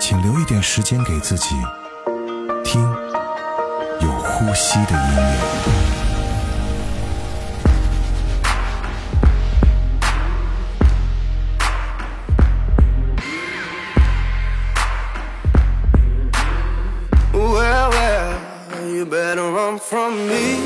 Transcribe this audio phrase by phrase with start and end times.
[0.00, 1.54] 请留一点时间给自己，
[2.64, 2.80] 听
[4.00, 5.38] 有呼吸的音乐。
[17.34, 18.38] Well, well,
[18.88, 20.60] you better run from me.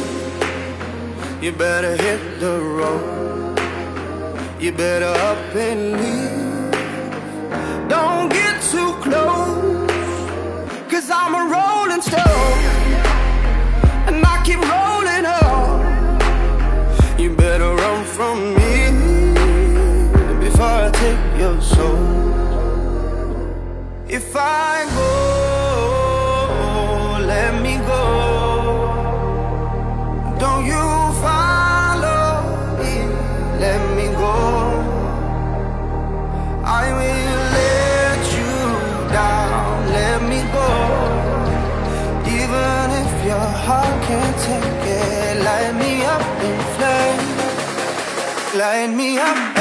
[1.41, 3.58] You better hit the road.
[4.60, 6.52] You better up and leave.
[8.72, 9.91] Too close.
[10.91, 12.58] Cause I'm a rolling stone.
[14.08, 15.83] And I keep rolling up.
[17.20, 18.78] You better run from me
[20.42, 22.22] before I take your soul.
[24.08, 24.91] If I
[48.62, 49.52] Light me up.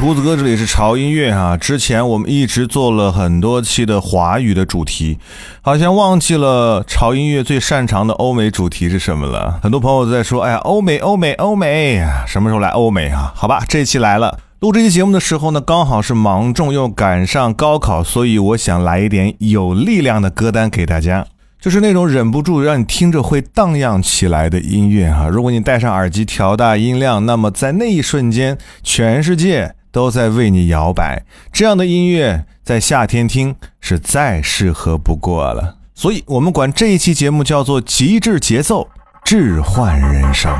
[0.00, 1.56] 胡子哥，这里是潮音乐啊。
[1.56, 5.18] 之前我们一直做了很多期的华语的主题，
[5.62, 9.58] 好像忘记了潮音乐最擅长的欧美主题是什么了。
[9.62, 13.32] 很多朋友在说，哎呀，欧美，欧美，欧美，什么时候来欧美啊？
[13.34, 14.38] 好吧，这期来了。
[14.60, 21.26] 录这期节目的时候呢，刚好是芒种，又赶上高考，所以我想来一点有力量的歌单给大家。
[21.58, 25.26] 就是那种忍不住让你听着会荡漾起来的音乐哈。
[25.26, 31.24] 如果你戴上耳机调大音量，那么在那一瞬间，全世界都在为你摇摆。
[31.50, 35.78] 这样的音乐在夏天听是再适合不过了。
[35.94, 38.90] 所以我们管这一期节目叫做极致节奏，
[39.24, 40.52] 置换人生。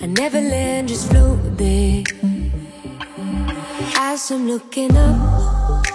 [0.00, 2.02] I never land, just float there.
[3.94, 5.86] As I'm looking up,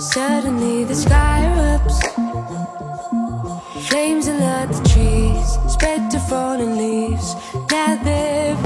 [0.00, 2.00] suddenly the sky erupts.
[3.88, 7.34] Flames alert the trees, spread to fallen leaves.
[7.70, 8.56] Now they're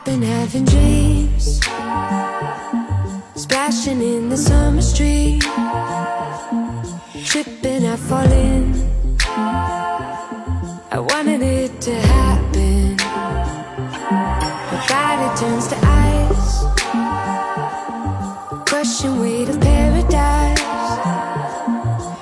[0.00, 1.60] I've been having dreams.
[3.34, 5.42] Splashing in the summer street.
[7.26, 8.72] Tripping, I fall in.
[10.90, 12.96] I wanted it to happen.
[14.70, 16.64] My body turns to ice.
[18.66, 20.62] Crushing weight of paradise.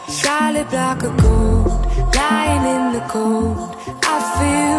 [0.08, 1.68] Solid block of gold
[2.16, 3.76] Lying in the cold.
[4.02, 4.77] I feel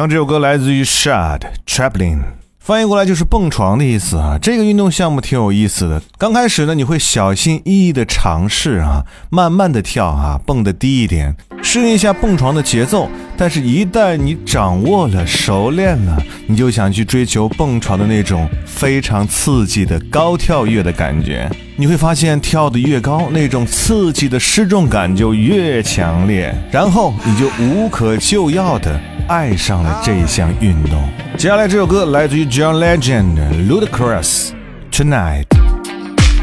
[0.00, 0.02] love.
[0.02, 2.20] 刚这首歌来自于 Shad Traveling，
[2.58, 4.38] 翻译过来就是蹦床的意思啊。
[4.40, 6.00] 这个运动项目挺有意思的。
[6.16, 13.10] 刚开始呢，你会小心翼翼的尝试啊，慢慢的跳啊，蹦得低一点，适应一下蹦床的节奏。
[13.36, 16.16] 但是，一旦你掌握了、熟练了，
[16.46, 21.46] 你就想去追求蹦床的那种非常刺激的高跳跃的感觉。
[21.76, 28.98] 你会发现，跳得越高，那种刺激的失重感就越强烈，然后你就无可救药的
[29.29, 31.09] 爱上了这项运动。
[31.37, 34.51] 接下来这首歌来自于 John Legend Ludacris
[34.91, 35.45] Tonight。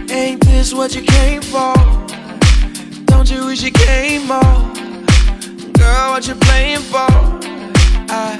[0.08, 1.74] Ain't this what you came for?
[3.06, 4.72] Don't you wish you came more?
[5.74, 7.08] Girl, what you playing for?
[8.10, 8.38] I,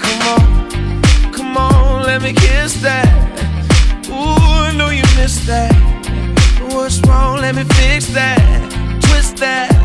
[0.00, 3.06] come on, come on, let me kiss that.
[4.08, 5.72] Ooh, I know you missed that.
[6.72, 7.40] What's wrong?
[7.40, 8.40] Let me fix that.
[9.00, 9.77] Twist that.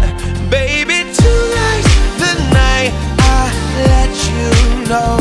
[4.95, 5.17] You.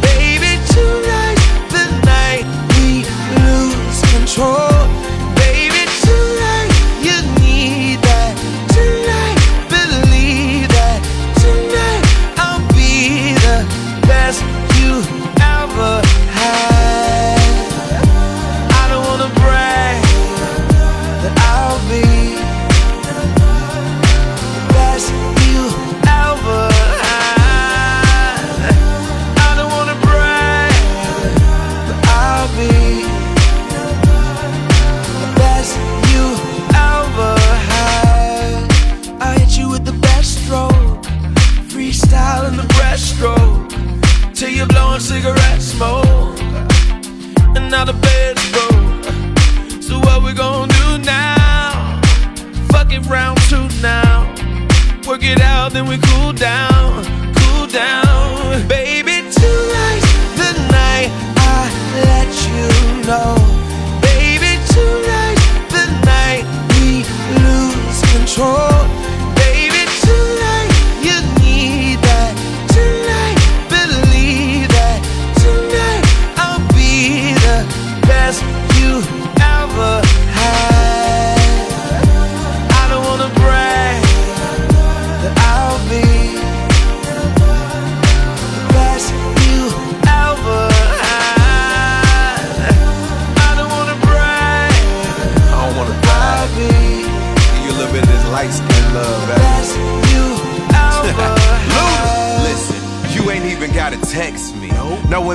[0.00, 3.04] Baby, tonight's the night we
[3.44, 4.71] lose control.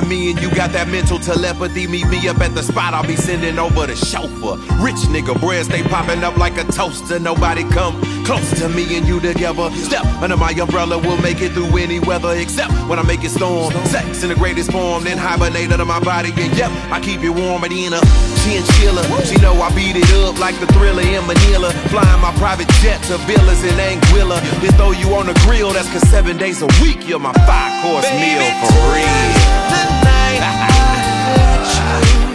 [0.06, 2.94] Me and you got that mental telepathy, meet me up at the spot.
[2.94, 4.56] I'll be sending over the chauffeur.
[4.82, 7.18] Rich nigga bread stay popping up like a toaster.
[7.18, 9.70] Nobody come close to me and you together.
[9.72, 13.30] Step under my umbrella, we'll make it through any weather except when I make it
[13.30, 13.72] storm.
[13.86, 16.30] Sex in the greatest form, then hibernate under my body.
[16.36, 18.00] And yep, I keep it warm and in a
[18.44, 19.02] chinchilla.
[19.24, 21.72] She know I beat it up like the thriller in Manila.
[21.88, 24.40] Flying my private jet to villas in Anguilla.
[24.60, 27.82] Then throw you on the grill, that's cause seven days a week you're my five
[27.82, 29.87] course meal for real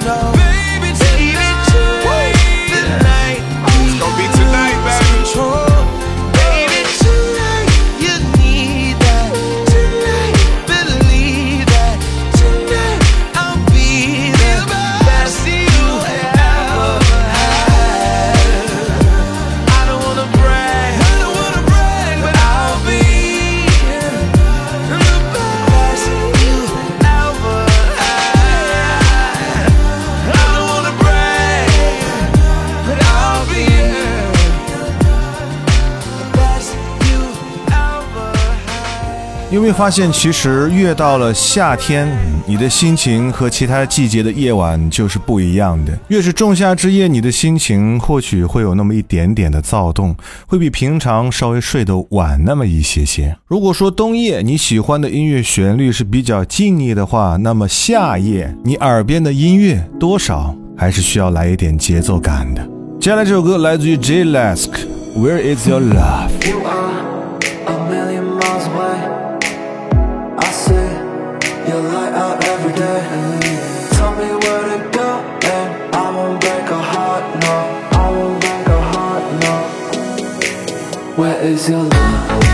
[0.03, 0.42] know.
[39.73, 42.07] 发现，其实越到了夏天，
[42.45, 45.97] 你的心情和其他季节的夜晚就是不一样的。
[46.09, 50.15] 越是仲夏之夜，你的心情或许会有那么一点点的躁动，
[50.45, 53.35] 会比平常稍微睡得晚那么一些些。
[53.47, 62.61] 如果说冬夜你喜欢的音乐旋律是比较静谧的话，那么夏夜你耳边的音乐多少还是需要来一点节奏感的。
[62.99, 66.92] 接下来这首歌来自于 J Lask，Where Is Your Love？
[81.43, 82.52] Is your love?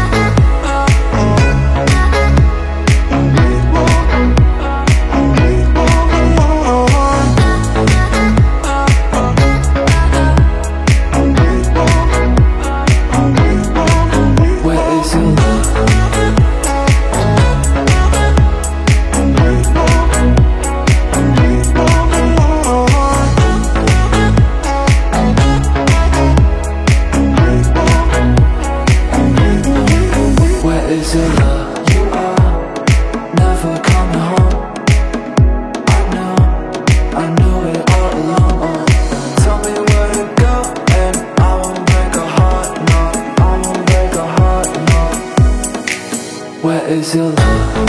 [46.99, 47.88] Cause your love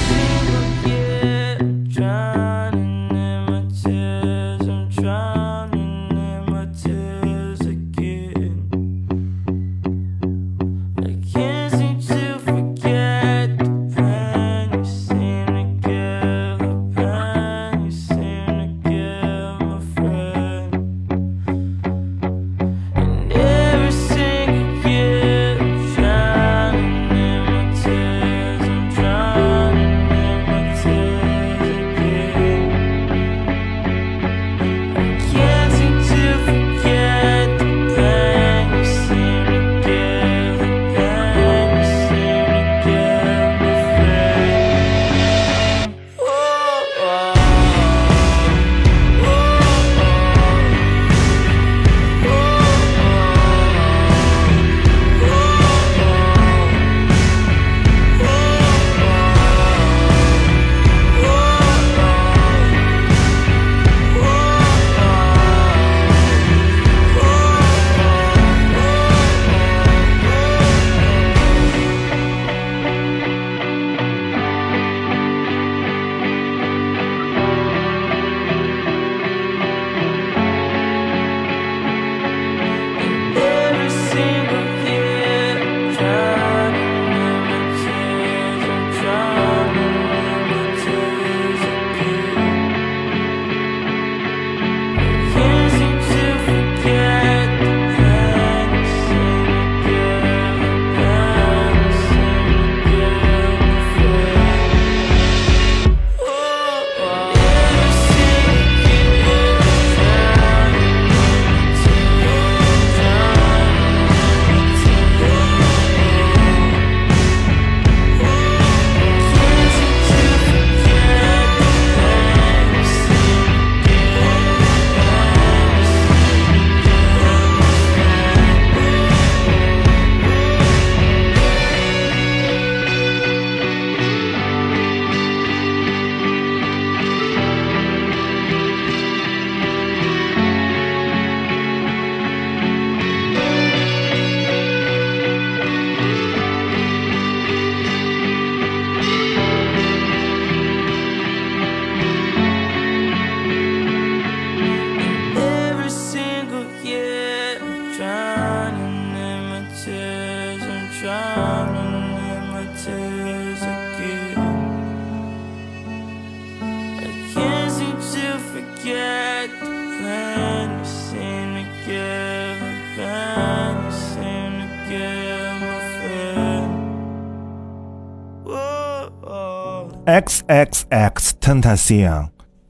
[180.11, 182.27] XXX Tentacion。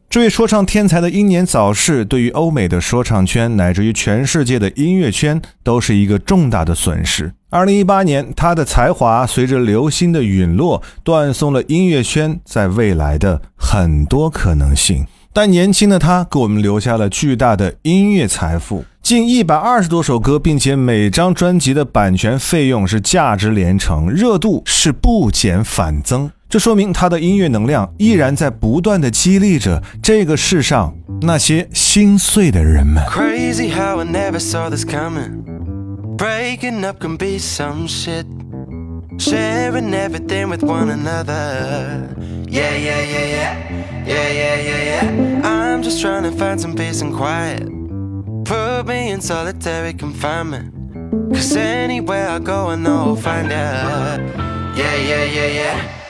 [0.07, 7.33] 这位说唱天才的英年早逝，对于欧美的说唱圈乃至于全世界的音乐圈都是一个重大的损失。
[7.49, 15.07] 二零一八年，他的才华随着流星的陨落，断送了音乐圈在未来的很多可能性。
[15.33, 26.29] 但年轻的他给我们留下了巨大的音乐财富，近一百二十多首歌，并且每张专辑的版权费用是价值连城，热度是不减反增。
[26.51, 33.01] 这说明他的音乐能量依然在不断的激励着这个世上那些心碎的人们。
[33.05, 35.45] Crazy how I never saw this coming.
[36.17, 38.25] Breaking up can be some shit.
[39.17, 42.09] Sharing everything with one another.
[42.49, 43.55] Yeah, yeah, yeah, yeah.
[44.05, 45.47] Yeah, yeah, yeah, yeah.
[45.47, 47.63] I'm just trying to find some peace and quiet.
[48.43, 50.73] Put me in solitary confinement.
[51.33, 54.19] Cause anywhere I go, I know I'll find out.
[54.75, 56.00] Yeah, yeah, yeah, yeah.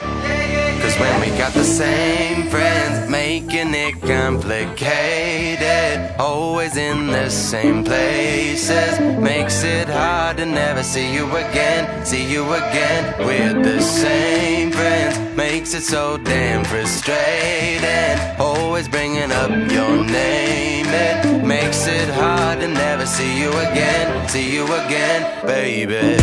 [0.98, 6.14] When we got the same friends, making it complicated.
[6.18, 12.04] Always in the same places, makes it hard to never see you again.
[12.04, 13.14] See you again.
[13.26, 18.18] We're the same friends, makes it so damn frustrating.
[18.38, 24.28] Always bringing up your name, it makes it hard to never see you again.
[24.28, 26.16] See you again, baby.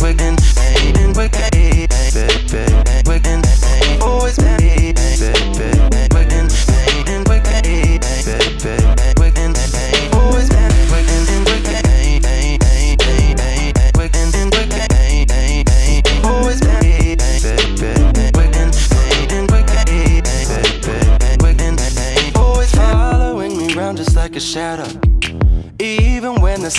[0.00, 1.49] We can, we can, we can always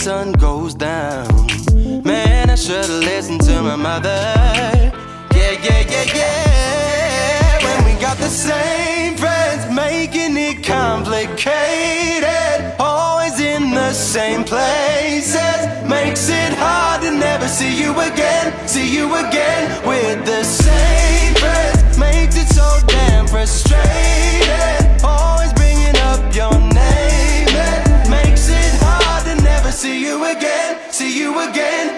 [0.02, 1.28] sun goes down,
[2.04, 4.81] man, I should've listened to my mother.
[5.64, 7.64] Yeah, yeah, yeah.
[7.64, 12.26] When we got the same friends, making it complicated.
[12.80, 18.68] Always in the same places, makes it hard to never see you again.
[18.68, 25.04] See you again with the same friends, makes it so damn frustrating.
[25.04, 30.80] Always bringing up your name, it makes it hard to never see you again.
[30.90, 31.91] See you again,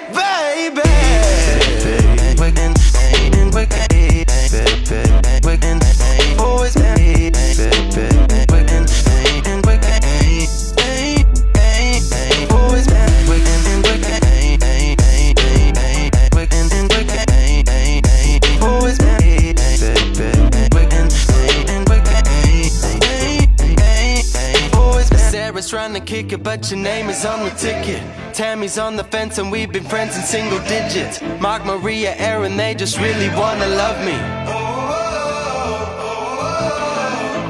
[26.13, 27.99] But your name is on the ticket.
[28.35, 31.19] Tammy's on the fence, and we've been friends in single digits.
[31.41, 34.13] Mark, Maria, Aaron, they just really wanna love me.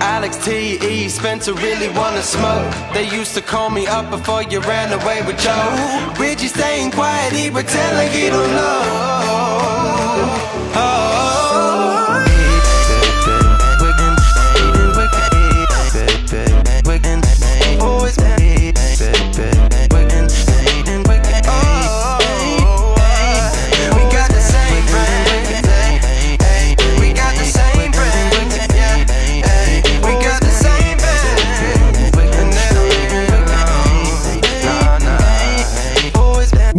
[0.01, 2.73] Alex T, E, Spencer really wanna smoke.
[2.93, 6.13] They used to call me up before you ran away with Joe.
[6.17, 10.02] Reggie staying quiet, he pretend like he don't know.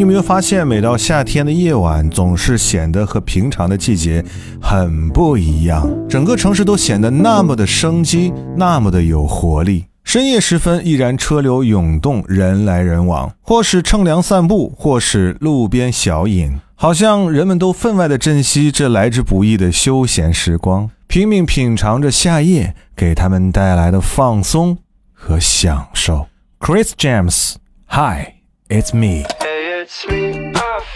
[0.04, 4.22] 有没有发现，每到夏天的夜晚，总是显得和平常的季节
[4.60, 9.86] 很不一样，整个城市都显得那么的生机，那么的有活力。
[10.04, 24.76] 深夜时分，依然车流涌动，人来人往，或是乘凉散步，或是路边小饮，好像人们都分外的珍惜这来之不易的休闲时光，拼命品尝着夏夜给他们带来的放松
[25.14, 26.26] 和享受。
[26.60, 28.34] Chris James，Hi。
[28.68, 29.24] It's me。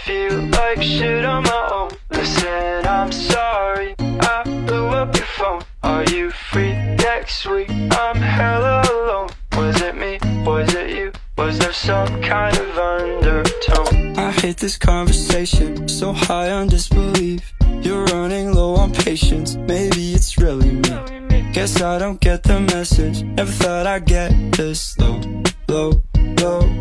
[0.09, 1.91] Feel like shit on my own.
[2.23, 3.93] Said I'm sorry.
[3.99, 5.61] I blew up your phone.
[5.83, 6.73] Are you free
[7.07, 7.69] next week?
[7.69, 9.29] I'm hella alone.
[9.55, 10.17] Was it me?
[10.43, 11.11] Was it you?
[11.37, 14.17] Was there some kind of undertone?
[14.17, 15.87] I hate this conversation.
[15.87, 17.53] So high on disbelief.
[17.83, 19.55] You're running low on patience.
[19.55, 21.51] Maybe it's really me.
[21.53, 23.21] Guess I don't get the message.
[23.23, 25.21] Never thought I'd get this low,
[25.67, 26.01] low,
[26.41, 26.78] low.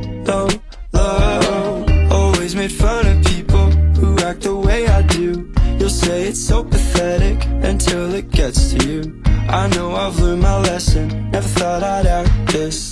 [5.88, 9.22] You'll say it's so pathetic until it gets to you.
[9.48, 12.87] I know I've learned my lesson, never thought I'd act this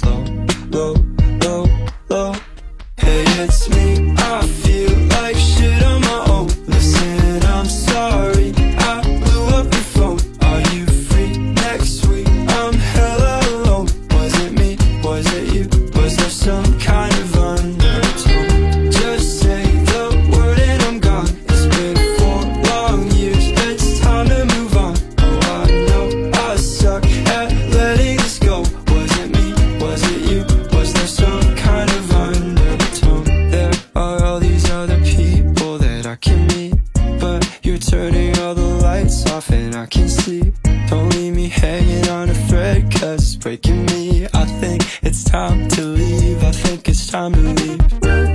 [39.47, 40.55] off and I can't sleep.
[40.89, 44.27] Don't leave me hanging on a thread, cause it's breaking me.
[44.33, 46.43] I think it's time to leave.
[46.43, 48.26] I think it's time to leave.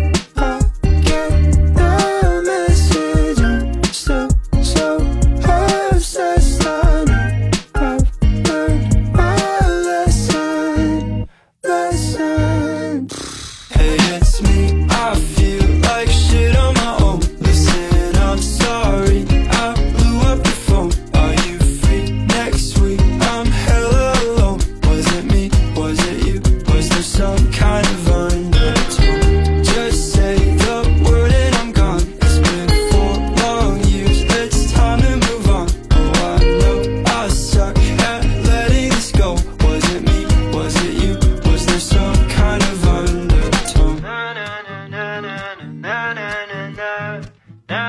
[47.72, 47.80] That's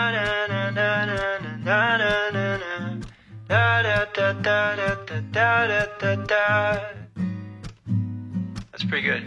[8.89, 9.23] pretty good.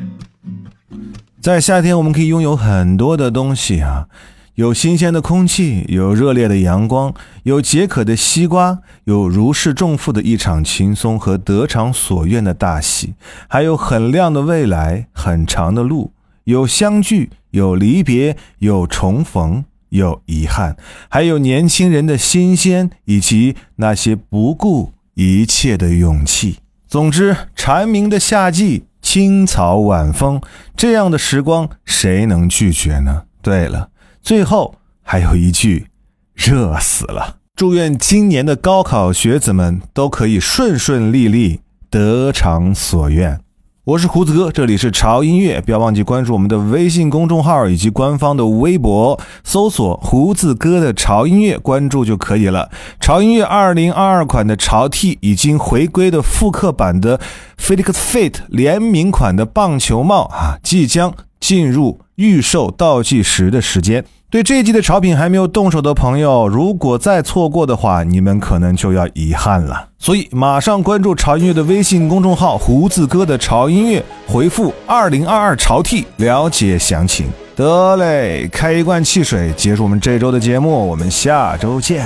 [1.42, 4.08] 在夏天，我们可以拥有很多的东西啊，
[4.54, 7.14] 有新鲜的空气，有热烈的阳光，
[7.44, 13.16] 有解渴的西瓜，有如释重负的一场轻松和得偿所愿的大喜，
[13.50, 16.14] 还有很亮的未来，很长的路，
[16.46, 20.76] 有相聚，有离别，有重逢，有遗憾，
[21.10, 26.58] 还有年轻人的新鲜，以及那些不顾一切的勇气。
[26.88, 30.42] 总之，蝉鸣的夏季，青草晚风，
[30.76, 33.24] 这样的时光，谁能拒绝呢？
[33.42, 33.90] 对了，
[34.22, 35.88] 最后还有一句，
[36.34, 37.38] 热死了！
[37.56, 43.40] 祝愿今年的高考学子们都可以顺顺利利，得偿所愿。
[43.86, 52.72] 我是胡子哥，这里是潮音乐，不要忘记关注我们的微信公众号以及官方的微博，搜索“胡子哥的潮音乐”，关注就可以了。
[53.00, 57.20] 潮音乐二零二二款的潮 T 已经回归的复刻版的
[57.60, 64.04] Felix Fit 联名款的棒球帽啊，即将进入预售倒计时的时间。
[64.36, 69.88] 对这一季的潮品还没有动手的朋友，如果再错过的话，你们可能就要遗憾了。
[69.98, 77.28] 所以马上关注潮音乐的微信公众号“胡子哥的潮音乐”，回复“二零二二潮 T” 了解详情。
[77.56, 82.06] 得嘞，开一罐汽水，结束我们这周的节目，我们下周见。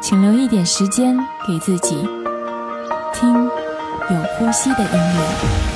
[0.00, 1.96] 请留一点时间给自己，
[3.12, 5.75] 听有呼吸的音乐。